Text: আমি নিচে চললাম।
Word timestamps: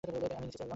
আমি 0.03 0.19
নিচে 0.41 0.57
চললাম। 0.57 0.69